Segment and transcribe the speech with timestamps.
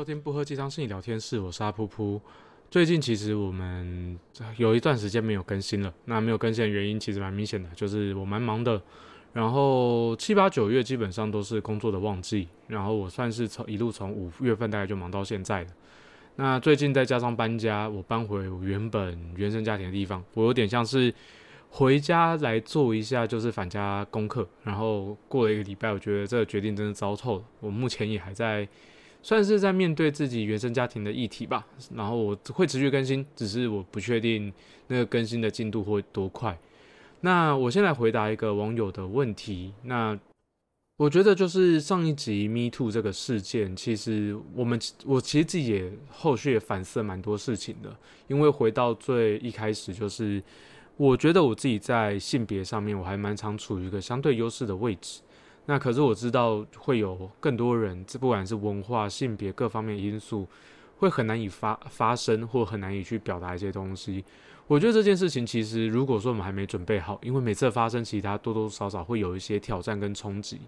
[0.00, 2.18] 收听不喝鸡汤是你聊天室，我是阿噗噗。
[2.70, 4.18] 最近其实我们
[4.56, 8.80] 有一段时间没有更新了，那没有更新的原因其实蛮明显的，就是我蛮忙的。
[9.34, 15.70] 然后七八九月基本上都是工作的旺季，然后我算是从一路从五月份大概就忙到现在的。
[16.36, 21.12] 那最近再加上搬家，我搬回我原本原生家庭的地方，我有点像是
[21.68, 24.48] 回家来做一下就是返家功课。
[24.62, 27.44] 然后过了一个礼拜，我觉得这个决定真的糟透了。
[27.60, 28.66] 我目前也还在。
[29.22, 34.52] 算是在面对自己原生家庭的议题吧，然后我会持续更新，只是我不确定
[34.86, 36.58] 那个更新的进度会多快。
[37.20, 39.74] 那我先来回答一个网友的问题。
[39.82, 40.18] 那
[40.96, 47.94] 我觉得就是上一集 Me Too 这个事件，其实我们我其实自己也后续也反思蛮多事情的，
[48.26, 50.42] 因为回到最一开始，就是
[50.96, 55.20] 我觉得我自己在性别上面我还蛮常处于一个相对优势的位置。
[55.70, 60.44] 那可是我知道会有更多人，这不管是文化、性别各方面因素，
[60.98, 64.24] 会很难以发发生，或很难以去表达一些东西。
[64.66, 70.58] 我觉得这件事情其实，如果说我们还没准备好，因为每次发生，其他多多少少会有一些挑战跟冲击。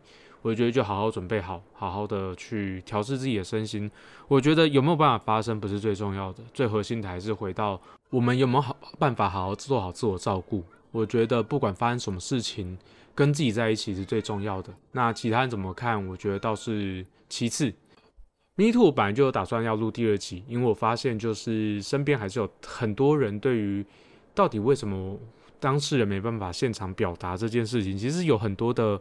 [0.41, 3.91] 我觉得就好好准备好，好好的去调试自己的身心。
[4.29, 10.63] 我觉得有没有办法发生不是最重要的，最核心的还是回到我们有没有好办法好好做好自我照顾。
[10.93, 12.79] 我觉得不管发生什么事情。
[13.15, 14.73] 跟自己在一起是最重要的。
[14.93, 16.07] 那其他人怎么看？
[16.09, 17.73] 我觉得倒是其次。
[18.55, 23.85] Me Too 本来就有打算要录第二集，因为我发现就是身边还是有很多人对于
[24.35, 25.19] 到底为什么
[25.59, 29.01] 当事人没办法现场表达这件事情，其实有很多的，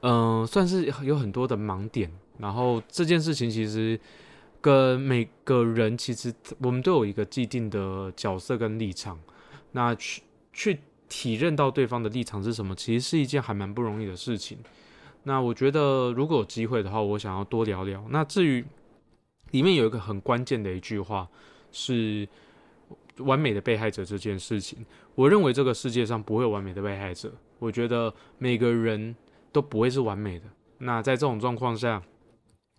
[0.00, 2.10] 嗯，算是有很多的盲点。
[2.38, 3.98] 然后这件事情其实
[4.60, 9.18] 跟每个人其实我们都有一个既定的角色跟立场，
[9.72, 10.78] 那去去。
[11.12, 14.56] 体认到对方的立场是什么，其实是一件还蛮不容易的事情。
[15.24, 18.02] 那我觉得如果有机会的话，我想要多聊聊。
[18.08, 18.64] 那至于
[19.50, 21.28] 里面有一个很关键的一句话，
[21.70, 22.26] 是
[23.18, 24.86] 完美的被害者这件事情。
[25.14, 27.30] 我认为这个世界上不会有完美的被害者。
[27.58, 29.14] 我觉得每个人
[29.52, 30.46] 都不会是完美的。
[30.78, 32.02] 那在这种状况下，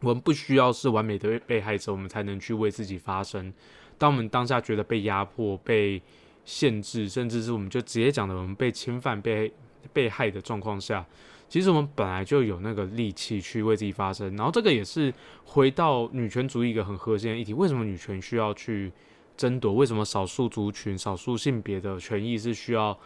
[0.02, 3.54] 我们不需要是完美的被害者，我们才能去为自己发声。
[4.00, 6.02] 当我们当下觉得被压迫、被
[6.46, 9.52] 限制，甚至是我们就直接讲的，我们被侵犯、被
[9.92, 11.06] 被害的状况下，
[11.48, 14.36] 其实我们本来就有那个力气去为自己发声。
[14.36, 15.14] 然后这个也是
[15.46, 18.92] 回到女权主义一个很核心的议题：为什么女权需要去
[19.38, 19.74] 争夺？
[19.74, 22.98] 为什么少数族群、少数性别的权益是需要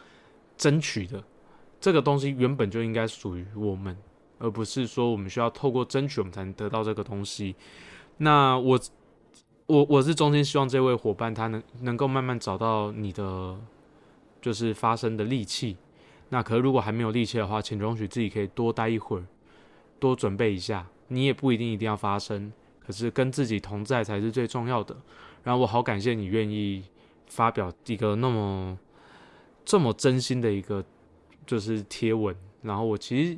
[0.57, 1.23] 争取的？
[1.79, 3.95] 这个东西原本就应该属于我们，
[4.39, 7.55] 而不是说我们需要透过争取我们才能得到这个东西。
[8.17, 8.79] 那我。
[9.67, 13.59] 我我是衷心希望这位伙伴他能能够慢慢找到你的
[14.41, 15.75] 就是发声的力气。
[16.29, 19.25] 那可如果还没有力气的话，请容许自己可以多待一会儿，
[19.99, 20.87] 多准备一下。
[21.09, 22.51] 你也不一定一定要发声，
[22.85, 24.95] 可是跟自己同在才是最重要的。
[25.43, 26.83] 然后我好感谢你愿意
[27.27, 28.77] 发表一个那么
[29.65, 30.83] 这么真心的一个
[31.45, 32.33] 就是贴文。
[32.61, 33.37] 然后我其实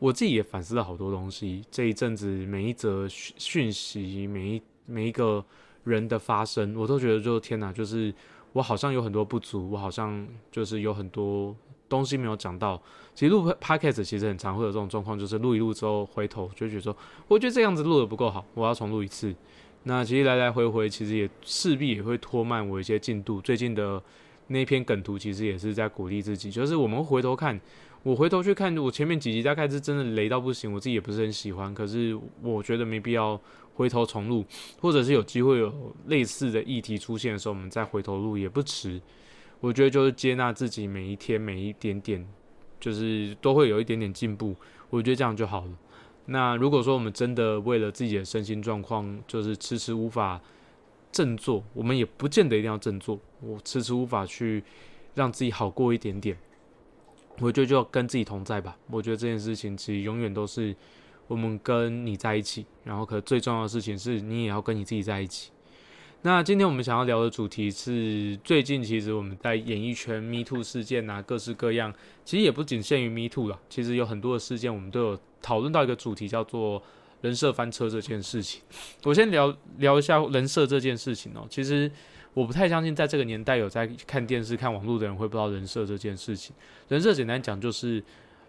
[0.00, 1.64] 我自己也反思了好多东西。
[1.70, 5.44] 这一阵子每一则讯讯息，每一每一个
[5.84, 8.12] 人的发声，我都觉得就天哪，就是
[8.52, 11.54] 我好像有很多不足，我好像就是有很多
[11.88, 12.80] 东西没有讲到。
[13.14, 16.96] 其实录 podcast 其实很常会有这种状况，就是录一录之后回头就觉得说，
[17.28, 19.34] 我觉得这样子录的不够好，我要重录一次。
[19.84, 23.40] 那其实来来回回，其实也势必也会拖慢我一些进度。
[23.40, 24.02] 最近的
[24.46, 27.60] 那篇梗图，其实也是在鼓励自己，就是我们回头看。
[28.02, 31.72] 我回头去看我前面几集，大概是真的雷到不行，我自己也不是很喜欢。
[31.72, 33.40] 可是我觉得没必要
[33.74, 34.44] 回头重录，
[34.80, 39.00] 或者是有机会有类似的议题出现的时候，我们再回头录也不迟。
[39.60, 42.26] 我觉得就是接纳自己每一天每一点点，
[42.78, 44.54] 就是都会有一点点进步。
[44.90, 45.70] 我觉得这样就好了。
[46.26, 50.40] 那如果说我们真的为了自己的身心状况，就是迟迟无法
[51.10, 53.18] 振作，我们也不见得一定要振作。
[53.40, 54.62] 我迟迟无法去
[55.14, 56.36] 让自己好过一点点。
[57.40, 58.76] 我觉得就要跟自己同在吧。
[58.90, 60.74] 我觉得这件事情其实永远都是
[61.26, 65.50] 我们跟你在一起，然后可最重要的事情是你也要跟你自己在一起。
[66.22, 71.92] 那今天我们想要聊的主题是最近其实我们在演艺圈 Me Too 事件啊，各式各样，
[72.24, 73.58] 其实也不仅限于 Me Too 了。
[73.68, 76.82] 其实有很多的事件我们都有讨论到一个主题，叫做
[77.20, 78.62] 人设翻车这件事情。
[79.02, 81.46] 我先聊聊一下人设这件事情哦。
[81.48, 81.90] 其实。
[82.34, 86.52] 我不太相信，在这个年代有在看电视、看网络的人会不知道人设这件事情。
[86.88, 88.02] 人设简单讲就是，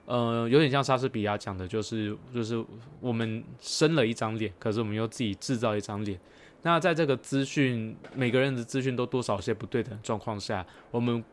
[0.06, 2.63] 呃，有点像莎士比亚讲的，就是就是
[3.00, 6.19] 我们生了一张脸，可是我们又自己制造一张脸。
[6.62, 11.24] 那在这个资讯，每个人的资讯都多少些不对等状况下，我们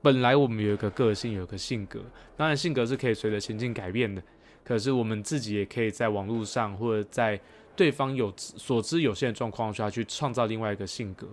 [0.00, 2.00] 本来我们有一个个性，有一个性格，
[2.36, 4.22] 当然性格是可以随着情境改变的。
[4.64, 7.40] 可是我们自己也可以在网络上或者在
[7.74, 11.26] 对方有所知有限的状况下去创造另外一个性格。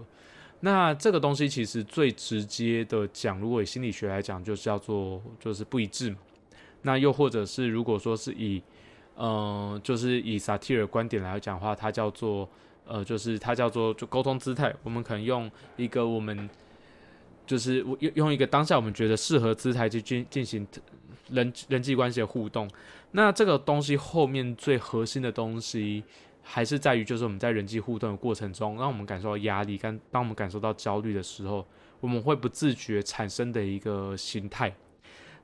[0.61, 6.17] 那这个东西其实最直接的讲，如果以心理学来讲，就是叫做就是不一致嘛。
[6.85, 8.61] 那又或者是如果说是以，
[9.17, 12.47] 嗯，就是以萨提尔观点来讲的话，它叫做
[12.85, 14.73] 呃，就是它叫做就沟通姿态。
[14.83, 16.49] 我们可能用一个我们
[17.45, 20.65] 就是用用一个当下我们觉得适合姿态去进进行
[21.29, 22.69] 人人际关系的互动。
[23.11, 26.03] 那这个东西后面最核心的东西。
[26.47, 31.65] 还是在于，就是我们在人际互动的过程中，让我们感受到压力，跟当我们感受到焦虑的时候，
[31.99, 34.71] 我们会不自觉产生的一个心态。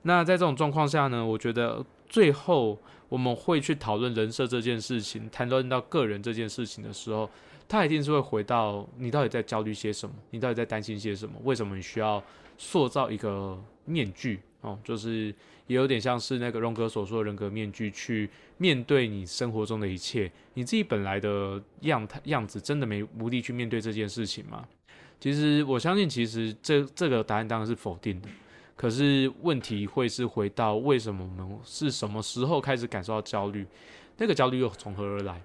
[0.04, 2.78] 那在这种状况下呢，我觉得最后
[3.10, 7.30] 我们会去讨论人设这件事情，谈论到个人这件事情的时候，
[7.68, 12.24] 他一定是会回到你到底在焦虑些什么，你到底在担心些什么，为什么你需要
[12.58, 15.34] 塑造一个面具哦，就是。
[15.68, 20.30] 也有点像是那个荣格所说的人格面具，去面对你生活中的一切。
[20.56, 24.68] 你自己本来的样态样子，真的没无力去面对这件事情吗？
[25.18, 28.28] 其实我相信，其实这这个答案当然是否定的。
[28.82, 33.64] 可是问题会是回到为什么我们是什么时候开始感受到焦虑？
[34.18, 35.40] 那个焦虑又从何而来？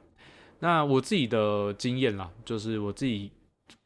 [0.61, 3.31] 那我自己的经验啦，就是我自己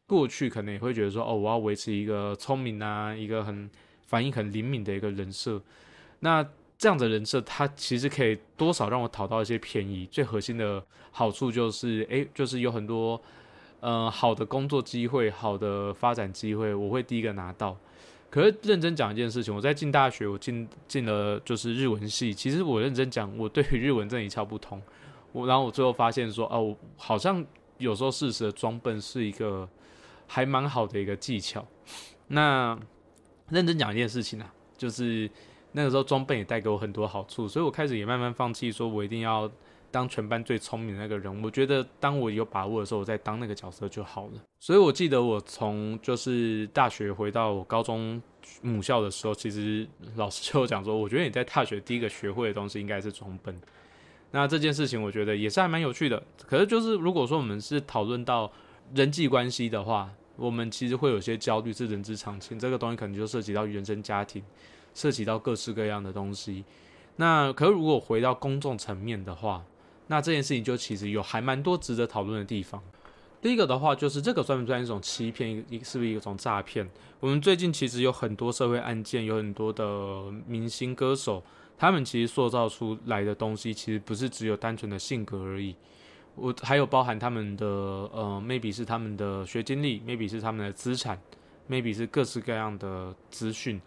[0.07, 3.69] 过去可能也会觉得说，哦，我要维持一个聪明啊，一个很
[4.07, 5.61] 反应很灵敏的一个人设。
[6.21, 6.49] 那
[6.79, 10.07] 这样的人设，它其实可以多少让我讨到一些便宜。
[10.13, 10.81] 最核心的
[11.11, 13.21] 好处就是，诶，就是有很多，
[13.81, 17.77] 呃，好的工作机会、好的发展机会，我会第一个拿到。
[18.31, 22.33] 可是认真讲一件事情，我在进大学，我进进了就是日文系。
[22.33, 24.81] 其实我认真讲，我对日文真的一窍不通。
[25.33, 27.45] 我然后我最后发现说，哦，好像
[27.79, 29.69] 有时候事实的装笨是一个
[30.27, 31.67] 还蛮好的一个技巧。
[32.29, 32.79] 那
[33.49, 35.29] 认真讲一件事情啊，就是。
[35.73, 39.49] 那个时候装笨也带给我很多好处，所以我开始也慢慢放弃，说我一定要
[39.91, 41.43] 当全班最聪明的那个人。
[41.43, 44.33] 我觉得当我有把握的时候，我再当那个角色就好了。
[44.59, 48.21] 所以我记得我从就是大学回到我高中
[48.63, 53.59] 母校的时候，其实老师就讲说，我觉得你在大学第一个学会的东西应该是装笨。
[54.31, 56.23] 那这件事情我觉得也是还蛮有趣的。
[56.47, 58.51] 可是就是如果说我们是讨论到
[58.95, 62.59] 人际关系的话，我们其实会有些焦虑，是人之常情。
[62.59, 64.43] 这个东西可能就涉及到原生家庭。
[64.93, 66.65] 涉及到各式各样的东西，
[67.15, 69.65] 那可如果回到公众层面的话，
[70.11, 72.83] 那这件事情就其实有还蛮多值得讨论的地方。
[73.41, 75.65] 第一个的话，就是这个算不算一种欺骗？
[75.71, 76.85] 一是不是一种诈骗？
[77.21, 79.85] 我们最近其实有很多社会案件，有很多的
[80.49, 81.41] 明星歌手，
[81.79, 85.77] 他们其实塑造出来的东西，其实不是只有单纯的性格而已。
[86.35, 91.17] 我还有包含他们的呃，maybe 是他们的学经历，maybe 是他们的资产
[91.69, 93.81] ，maybe 是各式各样的资讯。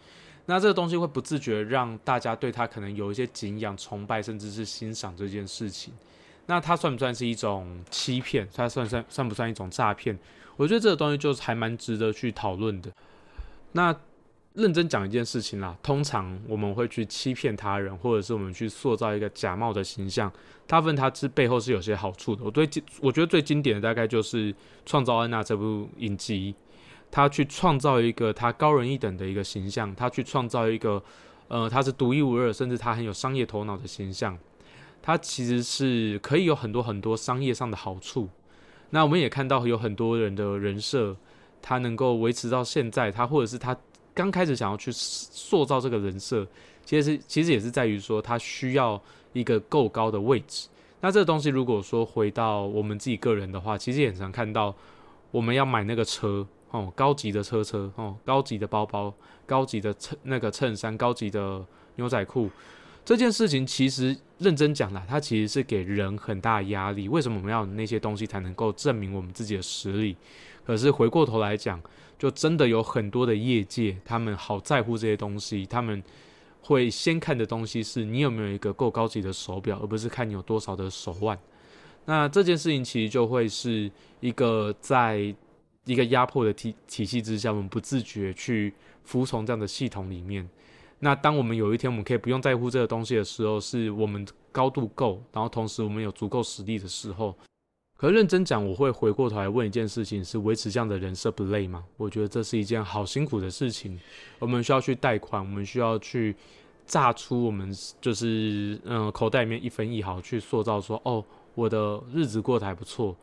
[0.46, 5.94] 那这个东西会不自觉让大家对他可能有一些敬仰、崇拜，甚至是欣赏这件事情。
[6.45, 8.48] 那它算不算是一种欺骗？
[8.54, 10.18] 它算算算不算一种诈骗？
[10.56, 12.92] 我觉得这个东西就是还蛮值得去讨论的。
[13.72, 13.95] 那
[14.54, 20.31] 认真讲一件事情啦，通常我们会去欺骗他人，或者是我们去塑造一个假冒的形象，
[20.68, 22.44] 大部分它是背后是有些好处的。
[22.44, 22.69] 我对
[23.01, 24.54] 我觉得最经典的大概就是
[24.86, 26.54] 《创造安娜》这部影集。
[27.10, 31.00] 他去创造一个他高人一等的一个形象，他去创造一个，
[31.48, 34.36] 呃，他是独一无二，甚至他很有商业头脑的形象。
[35.03, 38.27] 它其实是可以有很多很多商业上的好处。
[38.89, 41.15] 那我们也看到有很多人的人设，
[41.62, 43.77] 他能够维持到现在，他或者是他
[44.13, 46.48] 刚开始想要去塑造这个人设，
[46.83, 49.00] 其实其实也是在于说他需要
[49.33, 50.69] 一个够高的位置。
[51.01, 54.74] 那这个东西如果说回到我们自己个人的话，其实也很常看到
[55.29, 56.48] 我们要买那个车。
[56.72, 59.13] 哦，高级的车车哦，高级的包包，
[59.45, 61.63] 高级的衬那个衬衫，高级的
[61.98, 62.50] 牛仔裤，
[63.05, 67.10] 这件事情其实认真讲啦，它其实是给人很大压力。
[67.10, 70.15] 为什么我们要那些东西才能够证明我们自己的实力？
[70.65, 71.81] 可是回过头来讲，
[72.17, 76.01] 就真的有很多的业界，他们好在乎这些东西，他们
[76.62, 81.38] 会先看的东西是你有没有一个够高级的手表，而不是看你有多少的手腕。
[82.05, 85.36] 那这件事情其实就会是一个在。
[85.86, 90.48] 一个压迫的体体系之下，我们不自觉去服从这样的系统里面。
[91.03, 97.36] 那当我们有一天我们可以不用在乎这个东西的时候，是我们高度够，然后同时我们有足够实力的时候。
[97.98, 101.83] 可认真讲，我会回过头来问一件事情：是维持这样的人设不累吗？
[101.98, 104.00] 我觉得这是一件好辛苦的事情。
[104.39, 106.33] 我们需要去贷款，我们需要去
[106.86, 107.69] 榨出我们
[108.00, 113.13] 就是嗯口袋里面一分一毫去塑造说哦，我的日子过得还不错。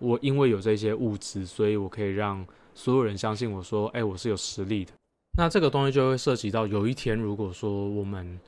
[0.00, 4.92] 我因为有这些物质，所以我可以让所有人相信我说，哎，我是有实力的。
[5.38, 8.40] 那这个东西就会涉及到，有一天如果说我们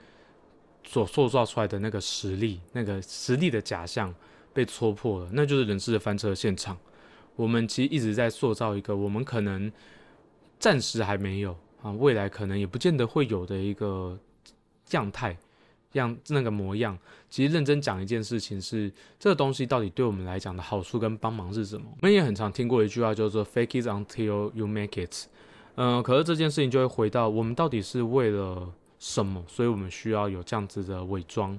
[0.85, 4.12] 所塑造出来的那个实力，那个实力的假象
[4.52, 6.76] 被戳破了，那就是人事的翻车现场。
[7.37, 9.70] 我们其实一直在塑造一个我们可能
[10.59, 14.18] 暂时还没有啊，未来可能也不见得会有的一个
[14.90, 15.37] 样态。
[15.92, 21.87] 样那个模样，其实认真讲一件事情是，这个东西到底对我们来讲的好处跟帮忙是什么？
[22.00, 25.26] 我们也很常听过一句话，叫做 “fake it until you make it”。
[25.83, 29.43] 嗯，可是这件事情就会回到我们到底是为了什么？
[29.49, 31.59] 所以我们需要有这样子的伪装，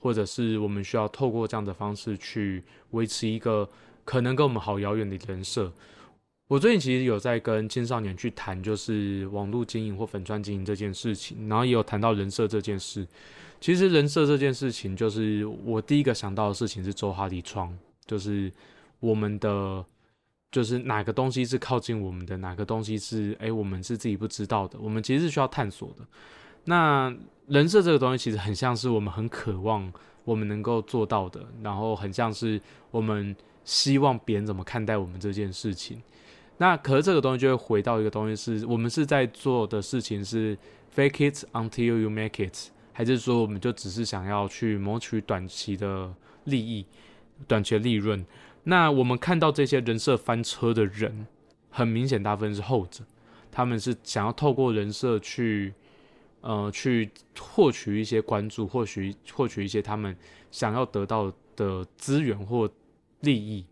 [0.00, 3.66] 或者是我们需要透过这样的方式去维持一个
[4.04, 5.72] 可能跟我们好遥远的人设。
[6.46, 13.08] 我最近其实有在跟青少年去谈，就是网络经营或粉钻经营这件事情，然后也有谈到人设这件事。
[13.62, 18.52] 其实人设这件事情，就是我第一个想到的事情是周哈里窗，就是
[19.00, 19.82] 我们的，
[20.54, 26.06] 就是哪个东西是靠近我们的，哪个东西是哎我们是自己不知道的，我们其实是需要探索的。
[26.66, 27.12] 那
[27.48, 29.92] 人设这个东西，其实很像是我们很渴望
[30.24, 32.60] 我们能够做到的，然后很像是
[32.92, 33.34] 我们
[33.64, 36.00] 希望别人怎么看待我们这件事情。
[36.58, 40.56] 那可是这个东西就会回到一个东西，是我们是在做的事情是
[40.94, 42.70] fake it until you make it。
[42.92, 46.86] 还是说，我们就只是想要去谋取短期的利益、
[47.48, 48.24] 短期的利润？
[48.64, 51.26] 那我们看到这些人设翻车的人，
[51.70, 53.04] 很明显，大部分是后者。
[53.50, 55.72] 他们是想要透过人设去，
[56.40, 60.16] 呃，去获取一些关注，或许获取一些他们
[60.50, 62.68] 想要得到的资源或
[63.20, 63.64] 利益。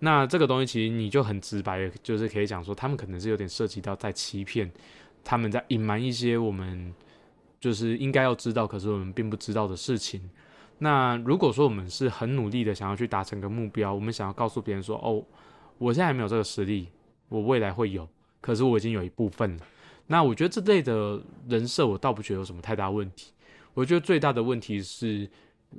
[0.00, 4.70] 那这个东西其实你就很直白，就是可以讲说，他们可能是有点涉及到在欺骗，
[5.22, 6.92] 他们在隐瞒一些我们。
[7.60, 10.30] 就是应该要知道，可是我们并不知道的事情。
[10.82, 15.22] 那如果说我们是很努力的想要去达成个目标，我们想要告诉别人说：“哦，
[15.78, 16.88] 我现在还没有这个实力，
[17.28, 18.08] 我未来会有，
[18.40, 19.62] 可是我已经有一部分了。”
[20.08, 23.32] 那我觉得这类的人设，我倒不觉得有什么太大问题。
[23.74, 25.28] 我觉得最大的问题是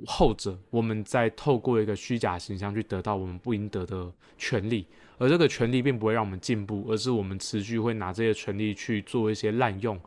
[0.06, 4.86] 后者，我们在透过一个虚假形象去得到我们不应得的权利，
[5.18, 10.00] 而这个权利并不会让我们进步，而是我们持续会拿这些权利去做一些滥用。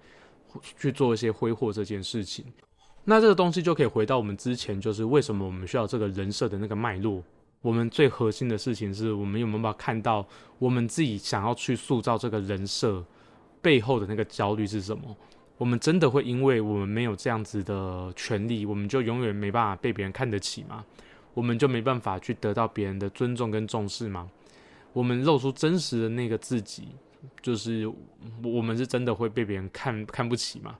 [0.78, 2.46] 去做一些挥霍这件事情，
[3.06, 7.24] 那这个东西就可以回到我们之前，就是为什么我们需要这个人设的那个脉络。
[7.62, 10.26] 我们最核心的事情是我们有没有办法看到
[10.60, 13.04] 我们自己想要去塑造这个人设
[13.62, 15.16] 背后的那个焦虑是什么？
[15.58, 20.84] 我们真的会因为我们没有这样子的权利，我们就永远没办法被别人看得起吗？
[21.34, 24.30] 我们就没办法去得到别人的尊重跟重视吗？
[24.94, 26.90] 我们露出真实的那个自己。
[27.42, 27.92] 就是
[28.44, 30.78] 我们是真的会被别人看看不起吗？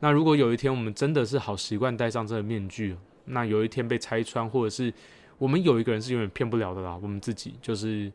[0.00, 4.92] 那如果有一天我们真的是好习惯戴上这个面具，那有一天被拆穿，或者是
[5.38, 8.12] 我们有一个人是永远骗不了的啦，我们自己就是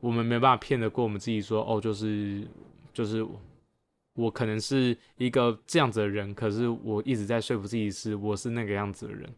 [0.00, 2.46] 我们没办法骗得过我们自己，说哦，就是
[2.92, 3.26] 就是
[4.14, 9.28] 我可能是一个这样子的人，可是我一直在说服自己是我是那个样子的人，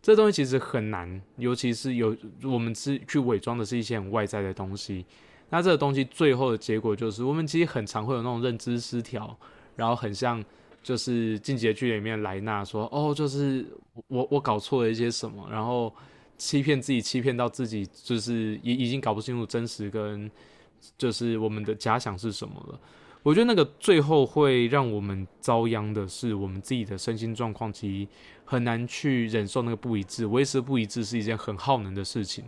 [0.00, 5.04] 这东西其实很难，尤其是有我们是去伪装的是一些很外在的东西。
[5.50, 9.36] 那这个东西最后的结果就是，我们其实很常会有那种认知失调，
[9.76, 10.42] 然后很像
[10.84, 13.66] 就是进阶剧里面莱纳说，哦，就是
[14.06, 15.92] 我我搞错了一些什么，然后
[16.36, 20.30] 欺骗自己，欺骗到自己，就是已已经搞不清楚真实跟
[20.98, 22.78] 就是我们的假想是什么了。
[23.22, 28.08] 我觉得那个最后会让我们遭殃的是，我们自己的身心状况其实
[28.44, 32.44] 很难去忍受那个不一致，维持不一致是一件很耗能的事情，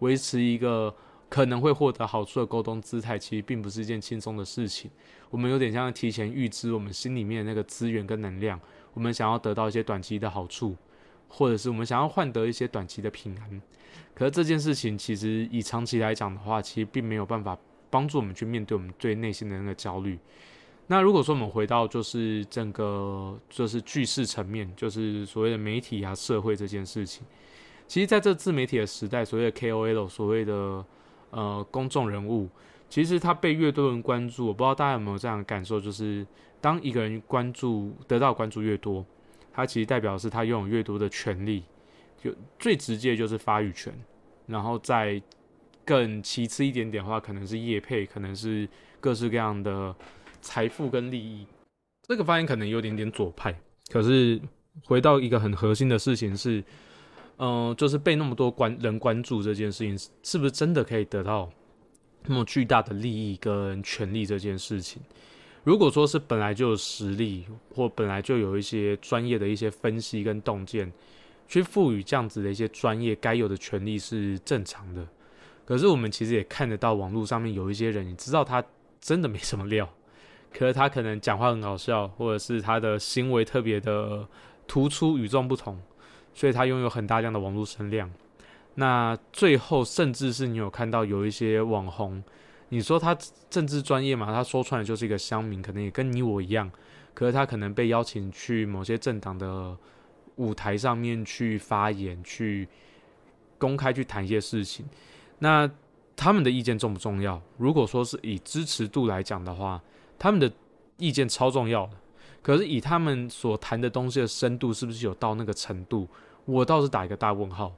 [0.00, 0.94] 维持一个。
[1.28, 4.90] 可能会获得好处的沟通姿态，其实并不是一件轻松的事情。
[5.30, 8.58] 我们有点像提前预知我们心里面那个资源跟能量，
[8.94, 10.74] 我们想要得到一些短期的好处，
[11.28, 13.62] 或者是我们想要换得一些短期的平安。
[14.14, 17.56] 可是这件事情其实以长期来讲的话，其实并没有办法
[17.90, 20.18] 帮助我们去面对我们最内心的那个焦虑。
[20.86, 27.22] 那如果说我们回到就是整个就是句式层面，就是所谓的媒体啊、社会这件事情，
[27.86, 30.82] 其实在这自媒体的时代，所谓的 KOL，所谓的
[31.30, 32.48] 呃，公众人物，
[32.88, 36.26] 其实他被越多人关注，我不知道大家有没有这样的感受，就是
[36.60, 39.04] 当一个人关注得到关注越多，
[39.52, 41.64] 他其实代表是他拥有越多的权利，
[42.22, 43.92] 就最直接就是发语权，
[44.46, 45.20] 然后再
[45.84, 48.66] 更其次一点点的话，可能是业配，可能是
[49.00, 49.94] 各式各样的
[50.40, 51.46] 财富跟利益。
[52.06, 53.54] 这个发言可能有点点左派，
[53.90, 54.40] 可是
[54.84, 56.64] 回到一个很核心的事情是。
[57.38, 61.48] 嗯，就是被那么多关人关注这件事情，是不是真的可以得到
[62.26, 64.26] 那么巨大的利益跟权利？
[64.26, 65.00] 这件事情，
[65.62, 70.92] 如果说是本来就有实力，或本来就有一些专业的一些分析跟洞见，
[71.46, 75.06] 去赋予这样子的一些专业该有的权利是正常的。
[75.64, 78.64] 可是我们其实也看得到网络上面有一些人，你知道他
[79.00, 79.88] 真的没什么料，
[80.52, 84.26] 可是他可能讲话很搞笑，或者是他的行为特别的
[84.66, 85.80] 突出、与众不同。
[86.38, 88.08] 所以他拥有很大量的网络声量，
[88.76, 92.22] 那最后甚至是你有看到有一些网红，
[92.68, 93.12] 你说他
[93.50, 96.70] 政治专业嘛，他说出来就是一个乡民，可能也跟你我一样，
[97.12, 99.76] 可是他可能被邀请去某些政党的
[100.36, 102.68] 舞台上面去发言，去
[103.58, 104.86] 公开去谈一些事情。
[105.40, 105.68] 那
[106.14, 107.42] 他们的意见重不重要？
[107.56, 109.82] 如果说是以支持度来讲的话，
[110.16, 110.48] 他们的
[110.98, 111.94] 意见超重要的。
[112.40, 116.08] 可是以他们所谈的东西的深度，是不是有到那个程度？
[116.48, 117.74] 我倒是打一个大问号。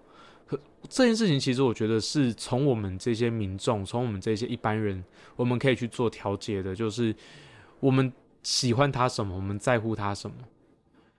[0.46, 0.58] 可
[0.88, 7.14] 这件事情其实我觉得是从我们这些民众，从我们这些一般人，我们可以去做调节的，就是
[7.80, 8.12] 我们
[8.42, 10.36] 喜欢他什么，我们在乎他什么。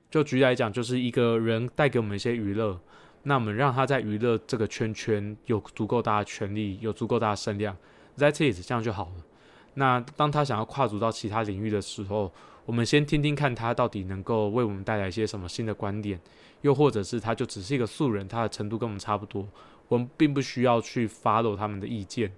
[0.10, 2.79] 就举例来讲，就是一个人带给我们一些娱乐，
[3.24, 7.75] 那我们让他在娱乐这个圈圈有足够大的权利，有足够大的声量
[8.17, 9.25] ，That it，这样就好了。
[9.75, 12.31] 那当他想要跨足到其他领域的时候，
[12.65, 16.19] 我们先听听看他到底能够为我们带来一些什么新的观点。
[16.61, 19.47] 又或者是他就只是一个素人，他的程度跟我们差不多，
[19.87, 22.31] 我们并不需要去 follow 他们的意见，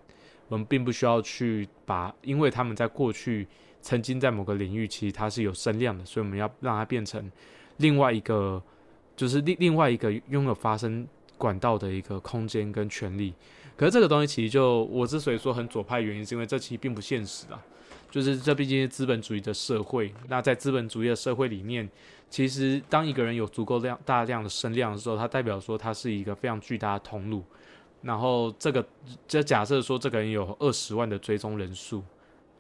[0.48, 3.46] 我们并不需要去把，因为他们在过去
[3.82, 7.30] 曾经在某个领域，其实他是有声量的，所以我们要让他变成
[7.78, 8.64] 另外一个，
[9.18, 11.06] 就是另另外一个拥有发声
[11.38, 13.34] 管道的一个空间跟权利。
[13.76, 17.62] 可是这个东西其实就我之所以说很左派，原因是因为这其实并不现实啊，
[18.12, 21.90] 就是这毕竟是资本主义的社会，那在资本主义的社会里面。
[22.30, 27.44] 其实，当一个人有足够量大量的声量的时候，它代表说他是一个非常巨大的通路。
[28.02, 28.84] 然后，这个
[29.28, 32.04] 这假设说这个人有二十万的追踪人数，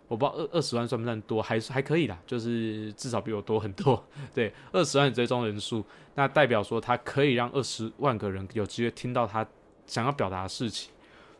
[0.07, 4.05] 我不知道二二十万算不算多，还是还可以啦，就是至少比我多很多。
[4.31, 9.43] 对，二十万的追踪人数，那代表说他可以让二十万个人有机会听到他
[9.87, 10.92] 想要表达的事情。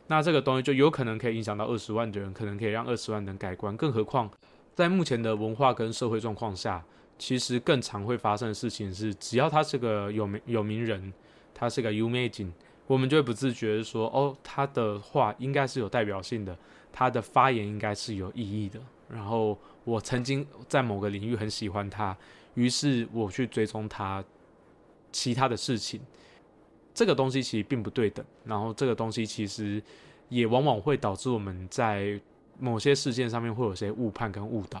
[0.06, 3.76] 那这个东西就有可能可以影响到二十万的人，可能可以让二十万人改观。
[3.76, 4.30] 更何况，
[4.74, 6.84] 在目前的文化跟社会状况下。
[7.16, 11.12] 其实更常会发生的事情是，只要他是个有名有名人，
[11.54, 12.52] 他是个有名人，
[12.88, 16.58] 我们就会不自觉的说，哦，他的话应该是有代表性的，
[16.92, 18.80] 他的发言应该是有意义的。
[19.08, 22.14] 然后我曾经在某个领域很喜欢他，
[22.54, 24.22] 于是我去追踪他
[25.12, 26.00] 其他的事情。
[26.94, 29.82] 这个东西其实并不对等，然后这个东西其实
[30.28, 32.18] 也往往会导致我们在
[32.58, 34.80] 某些事件上面会有些误判跟误导。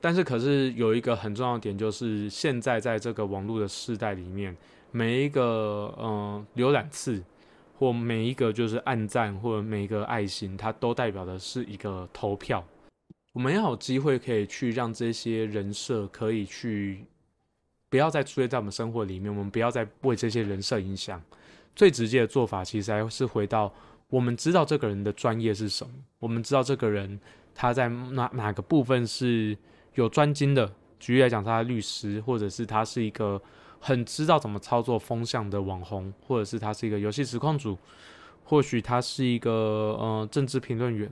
[0.00, 4.56] 但是，可是有一个很重要的点，就是现在在这个网络的时代里面，
[4.92, 7.20] 每一个嗯浏览次，
[7.76, 12.64] 或每一个就是按赞，或者每一个爱心，它都代表的是一个投票。
[13.32, 17.04] 我们要有机会可以去让这些人设可以去
[17.88, 21.22] 不要再出现在我们生活里面，我们不要再为这些人设影响。
[21.74, 23.72] 最直接的做法，其实还是回到
[24.08, 27.20] 我们知道这个人的专业是什么，我们知道这个人
[27.54, 29.56] 他在哪哪个部分是。
[29.94, 33.40] 有专精的，举例来讲，他是律师，或者是他是一个
[33.80, 37.76] 很知道怎么操作风向的网红，或者是他是一个游戏实况主，
[38.44, 39.50] 或许他是一个
[39.98, 41.10] 呃政治评论员，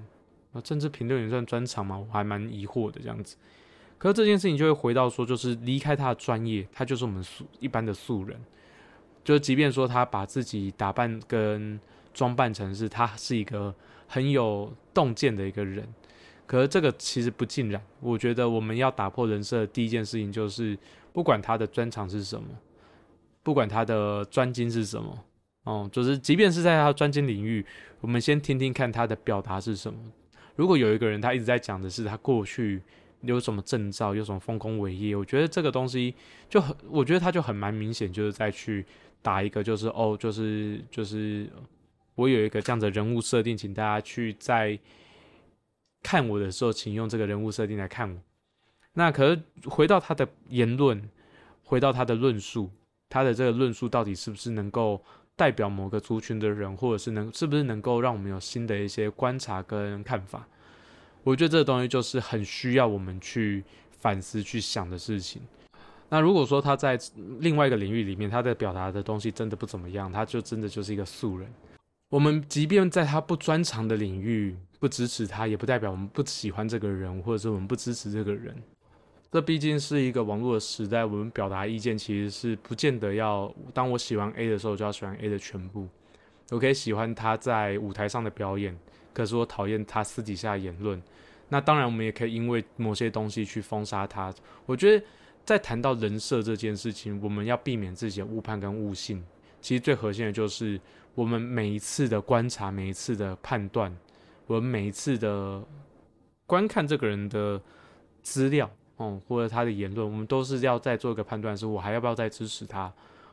[0.52, 1.98] 那，政治评论员算专长吗？
[1.98, 3.34] 我还蛮疑惑的这样子。
[3.98, 8.38] 可是这件事情就会回到说，就是离开他的专业，他就是我们素一般的素人，
[9.24, 11.80] 就即便说他把自己打扮跟
[12.12, 13.74] 装扮成是他是一个
[14.06, 15.86] 很有洞见的一个人。
[16.46, 20.78] 可是这个其实不尽然，我觉得我们要打破人设的第一件事情就是，
[21.12, 22.48] 不管他的专长是什么，
[23.42, 25.24] 不管他的专精是什么，
[25.64, 27.66] 哦，就是即便是在他专精领域，
[28.00, 29.98] 我们先听听看他的表达是什么。
[30.54, 32.80] 如果有一个人他一直在讲的是他过去
[33.26, 36.14] 有什么证照，有什么丰功伟业，我觉得这个东西
[36.48, 38.86] 就很，我觉得他就很蛮明显，就是在去
[39.22, 41.48] 打一个就是哦，就是就是
[42.14, 44.78] 我有一个这样的人物设定，请大家去在。
[46.02, 48.16] 看我的时候，请用这个人物设定来看我。
[48.92, 51.02] 那可是回到他的言论，
[51.64, 52.70] 回到他的论述，
[53.08, 55.02] 他的这个论述到底是不是能够
[55.34, 60.46] 代表某个族群的人，或者是能是不是能够让我们有新的一些观察跟看法？
[61.26, 65.42] 我觉得这个东西就是很需要我们去反思、去想的事情。
[66.08, 66.96] 那如果说他在
[67.40, 71.52] 另外一个领域里面，他的表达的东西真的不怎么样，他就真的就是一个素人。
[72.10, 78.54] 我们即便在他不专长的领域不支持他，也不代表我们不喜欢这个人，或者是我们不支持这个人。
[79.32, 85.88] 这毕竟是一个网络的时代，我们表达意见其实是不见得要当我喜欢 A 的时候就要喜欢 A 的全部。
[86.50, 88.78] 我可以喜欢他在舞台上的表演，
[89.16, 91.02] 可是我讨厌他私底下言论。
[91.48, 94.34] 那当然，我们也可以因为某些东西去封杀他。
[94.66, 95.02] 我觉得
[95.44, 99.24] 在谈到人设这件事情，我们要避免自己的误判跟误信。
[99.62, 100.78] 其实最核心的就是。
[101.16, 103.90] 我们每一次的观察，每一次的判断，
[104.46, 105.64] 我们每一次的
[106.44, 107.58] 观看这个人的
[108.22, 112.92] 资料，哦，或者他的言论，我们都是要再做一个判断：是我还要不要再支持他？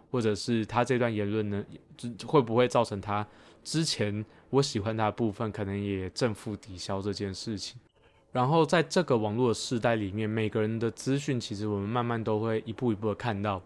[0.10, 1.62] 或者是他这段言论呢，
[2.26, 3.28] 会不会造成他
[3.64, 7.80] 之前我喜欢他的部分可能也正负抵消这件事情？
[8.32, 13.62] 然后在这个网络的时代里面，每个人的资讯其实我们慢慢都会一步一步的看到。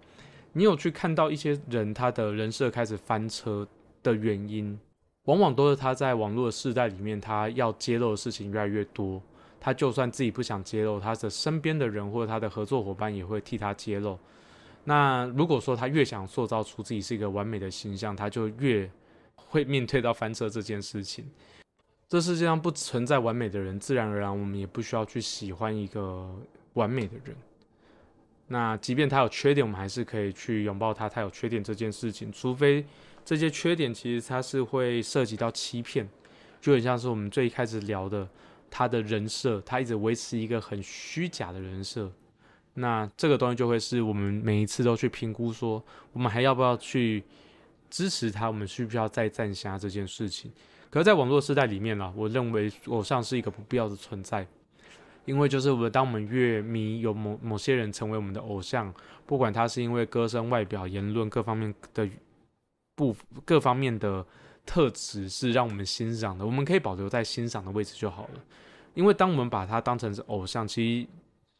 [0.53, 3.67] 你有去看到一些人他的人设开始翻车
[4.03, 4.77] 的原因，
[5.25, 9.21] 往往都是他在网络的时代里面，他要揭露的事情越来越多。
[9.59, 14.17] 他就算自己不想揭露，他的身边的人或者他的合作伙伴也会替他揭露。
[14.83, 18.89] 那如果说他越想塑造出自己是一个完美的形象，他就越
[19.47, 21.25] 会面对到翻车这件事情。
[22.09, 26.33] 这世界上不存在完美的人，自然而然我们也不需要去喜欢一个
[26.73, 27.35] 完美的人。
[28.47, 31.09] 那即便他有缺点，我们还是可以去拥抱他。
[31.09, 32.85] 他有缺点这件事情，除非
[33.25, 36.07] 这些缺点其实他是会涉及到欺骗，
[36.61, 38.25] 就很像是我们最开始聊的
[38.71, 42.09] 他的人设，他一直维持一个很虚假的人设。
[42.75, 45.83] 那这个东西就会是我们每一次都去评估，说
[46.13, 47.21] 我们还要不要去
[47.89, 50.51] 支持他，我们需不需要再站下这件事情。
[50.89, 54.47] 可是，在网络时代里面啦，我认为偶像是一个不必要的存在，
[55.25, 58.93] 因为就是我们当我们越迷有某某些人成为我们的偶像，
[59.25, 62.07] 不管他是因为歌声、外表、言论各方面的
[62.95, 64.25] 不各方面的
[64.65, 68.43] 特质是让我们欣赏的，我们可以保留在欣赏的位置就好了。
[68.93, 71.07] 因为当我们把他当成是偶像，其实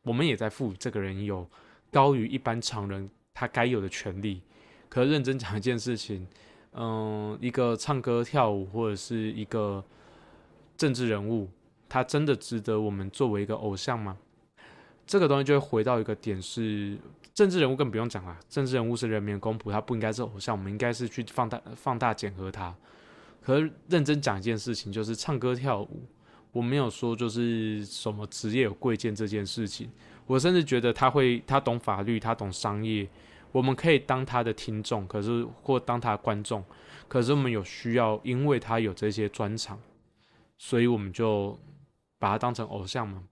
[0.04, 1.48] 我们也在赋予这个人有
[1.92, 4.42] 高于一般常人他该有的权利。
[4.89, 6.28] 可认真讲一件事情。
[6.80, 9.84] 嗯，一个唱歌跳舞或者是一个
[10.76, 11.50] 政治人物，
[11.89, 14.15] 他真的值得我们作为一个偶像吗？
[15.08, 16.95] 这个东西就会回到一个点，是
[17.34, 18.38] 政治人物更不用讲了。
[18.47, 22.76] 政治人物是人民公仆，他不应该是偶像，我们应该是去放大、放大、检核他。
[23.41, 26.04] 可是认真讲一件事情，就是唱歌跳舞，
[26.52, 29.89] 我没有说就是什么职业有贵贱这件事情。
[30.28, 33.08] 我甚至觉得他会，他懂法律，他懂商业。
[33.51, 36.63] 我们可以当他的听众，可是或当他的观众，
[37.07, 39.79] 可是我们有需要，因为他有这些专长，
[40.57, 41.57] 所以我们就
[42.19, 43.23] 把他当成偶像嘛。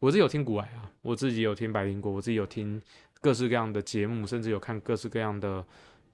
[0.00, 2.80] 我自己有听古玩啊，我自己有听百灵果，我自己有听
[3.20, 5.64] 各式各样的节目，甚至有看各式各样的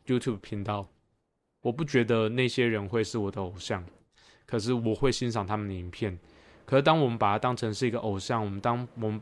[0.07, 0.87] YouTube 频道。
[1.63, 3.85] 我不觉得那些人会是我的偶像，
[4.45, 6.19] 可是我会欣赏他们的影片。
[6.65, 9.21] 可是当我们把他当成是一个偶像，我们当我们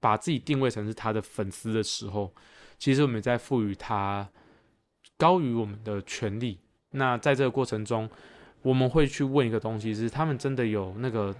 [0.00, 2.34] 把自己定位成是他的粉丝的时候。
[2.78, 4.28] 其实我们在赋予他
[5.16, 6.58] 高于我们的权利。
[6.92, 8.08] 那在这个过程中，
[8.62, 11.34] 我们会去问一个东西：是他们真的有那个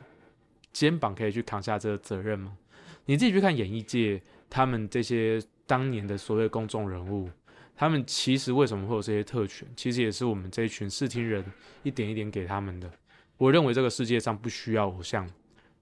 [0.72, 2.56] 肩膀可以去扛下这个责任吗？
[3.06, 4.20] 你自己去看演艺界，
[4.50, 7.30] 他们这些当年的所谓公众人物，
[7.74, 9.66] 他们其实为什么会有这些特权？
[9.74, 11.42] 其实也是我们这一群视听人
[11.82, 12.90] 一点一点给他们的。
[13.38, 15.26] 我认为这个世界上不需要偶像，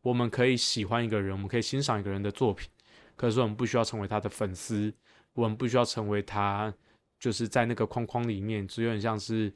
[0.03, 2.69] 我们可以喜欢一个人，我们可以欣赏一个人的作品，
[3.17, 4.95] 可是我们不需要成为他的粉丝。
[5.37, 6.75] 我们不需要成为他，
[7.21, 9.53] 就是在那个框框里面，只有点像是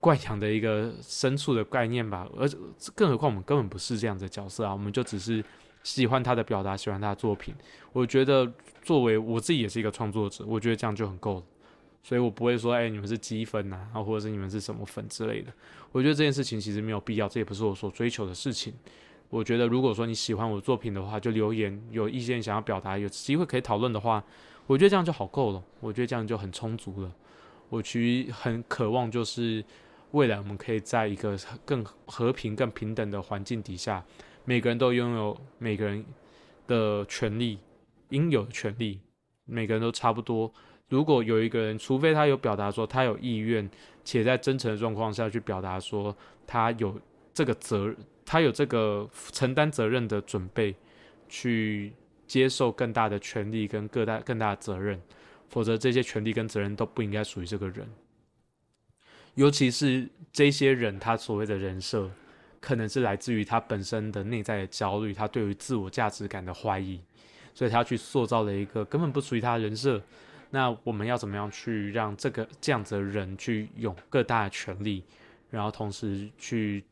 [0.00, 2.28] 怪养的一个牲畜的概念吧。
[2.36, 2.46] 而
[2.94, 5.42] 更何况我们根本不是这样的角色啊，我们就只是
[5.82, 7.54] 喜欢他的表达，喜欢他的作品。
[7.92, 11.42] 我觉得作为我自己也是一个创作者，我觉得这样就很够了。
[12.02, 15.50] 所以我不会说，哎，你们是积分呐，啊，或者是你们是什么粉之类的。
[15.90, 18.74] 我觉得这件事情其实没有必要，这也不是我所追求的事情。
[19.30, 24.22] 我觉得如果说你喜欢我的作品的话，就留言，有意见想要表达，有机会可以讨论的话。
[24.66, 27.14] 我觉得这样就好够了，我觉得这样就很充足了。
[27.68, 29.62] 我其实很渴望，就是
[30.12, 34.04] 未来我们可以在一个更和平、更平等的环境底下，
[34.44, 36.04] 每个人都拥有每个人
[36.66, 37.58] 的权利，
[38.08, 39.00] 应有的权利，
[39.44, 40.50] 每个人都差不多。
[40.88, 43.68] 如果有一个人，除非他有表达说他有意愿，
[44.02, 46.98] 且在真诚的状况下去表达说他有
[47.34, 50.74] 这个责任，他有这个承担责任的准备，
[51.28, 51.92] 去。
[52.34, 55.00] 接受更大的权利跟更大更大的责任，
[55.48, 57.88] 否则这些权利跟责任都不应该属于这个人。
[59.36, 62.10] 尤其是这些人，他所谓的人设，
[62.60, 67.00] 可能是来自于他本身的内在的焦虑，他对于自我价值感的怀疑，
[67.54, 70.02] 所以他去塑造了一个根本不属于他的人设。
[70.50, 75.04] 那我们要怎么样去让这个这样子的人去有更大的权利，
[75.50, 76.82] 然后同时去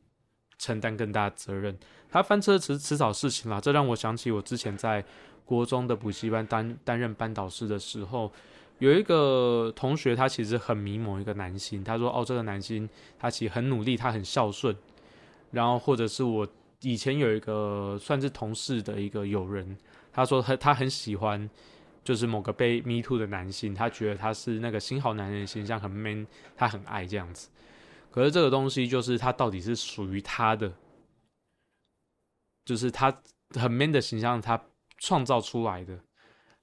[0.62, 1.76] 承担更大的责任？
[2.08, 5.04] 他翻车迟迟早事情啦，这让我想起我之前在
[5.44, 8.30] 国中的补习班担担任班导师的时候，
[8.78, 14.76] 有一个同学，他其实很迷某一个男星，他说：“哦，这个男星他其实很努力，他很孝顺。”
[15.50, 16.46] 然后或者是我
[16.82, 19.76] 以前有一个算是同事的一个友人，
[20.12, 21.50] 他说他他很喜欢
[22.04, 27.48] 就是某个被 me too 的男性，他觉得他是那个新好男人的形象很 man，他很爱这样子。
[28.12, 30.72] 可是这个东西就是他到底是属于他的。
[32.64, 33.12] 就是他
[33.58, 34.62] 很 man 的形象，他
[34.98, 35.98] 创造出来的，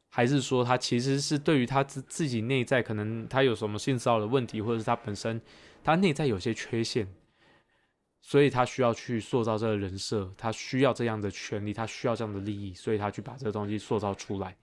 [0.08, 5.42] 还是说他其实是对于他自自己内在可能他有什么性骚扰的问题，或者是他本身
[5.84, 7.06] 他内在有些缺陷，
[8.22, 14.56] 所以他需要去塑造这个人设，他需要这样的权利，他需要这样的利益，所以他去把这个东西塑造出来。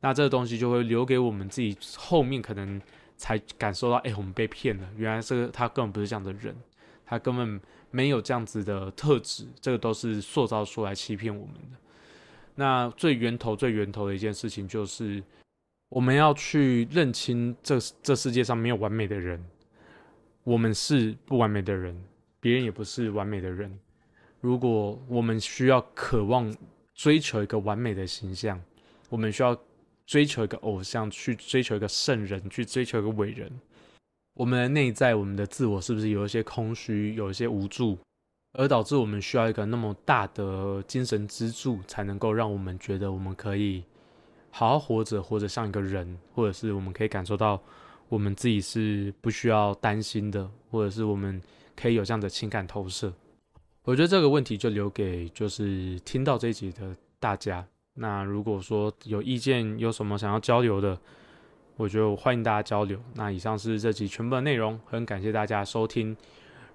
[0.00, 2.80] 那这个东西就会留给我们自己后面可能
[3.20, 6.56] 才感受到，哎，我们被骗了，原来这个他根本不是这样的人，
[7.04, 11.76] 他根本没有这样子的特质，这个都是塑造出来欺骗我们的。
[12.54, 15.22] 那最源头、最源头的一件事情就是，
[15.90, 19.44] 我们要去认清这这世界上没有完美的人，
[20.42, 21.94] 我们是不完美的人，
[22.40, 23.78] 别人也不是完美的人。
[24.40, 26.50] 如果我们需要渴望
[26.94, 28.58] 追求一个完美的形象，
[29.10, 29.54] 我们需要。
[30.10, 33.48] 追求一个偶像，去追求一个圣人，去追求一个伟人。
[34.34, 37.96] 我们的内在，我们的自我，是不是有一些空虚，有一些无助，
[38.54, 43.84] 而导致我们需要一个那么大的精神支柱，才能够让我们觉得我们可以
[44.50, 47.62] 好好活着，活着像一个人，或者是我们可以感受到
[48.08, 51.40] 我们自己是不需要担心的，或者是我们
[51.76, 53.14] 可以有这样的情感投射。
[53.84, 57.64] 我觉得这个问题就留给就是听到这一集的大家。
[57.94, 60.98] 那如果说有意见，有什么想要交流的，
[61.76, 62.98] 我就欢迎大家交流。
[63.14, 66.16] 那以上是这集全部的内容，很感谢大家收听，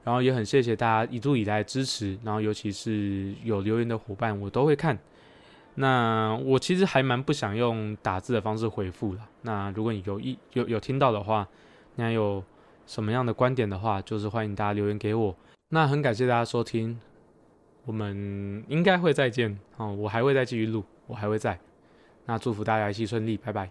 [0.04, 4.98] 然后也很谢谢大家一路以来的支持，然后尤其是有留言的伙伴，我都会看。
[5.76, 9.22] 那我其实还蛮不想用打字的方式回复的。
[9.42, 11.48] 那如果你有意有有听到的话，
[11.96, 12.44] 你还有
[12.86, 15.36] 什么样的观点的话，就是欢迎大家留言给我。
[15.70, 17.00] 那很感谢大家收听，
[17.86, 20.84] 我们应该会再见哦，我还会再继续录。
[21.08, 21.60] 我还会在，
[22.26, 23.70] 那祝福大家一切顺利，拜拜。